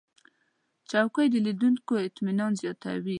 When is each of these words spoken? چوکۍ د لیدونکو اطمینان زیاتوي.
چوکۍ 0.89 1.27
د 1.33 1.35
لیدونکو 1.45 1.93
اطمینان 2.07 2.51
زیاتوي. 2.61 3.09